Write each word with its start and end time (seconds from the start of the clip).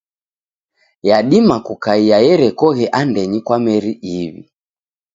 Yadima 1.09 1.55
kukaia 1.65 2.17
erekoghe 2.31 2.85
andenyi 2.99 3.39
kwa 3.45 3.57
meri 3.63 3.91
iw'i. 4.15 4.41